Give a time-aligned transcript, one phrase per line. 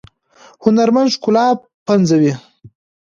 [0.63, 1.45] هنرمند ښکلا
[1.87, 2.33] پنځوي